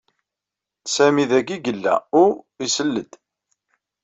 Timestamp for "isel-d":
2.65-3.11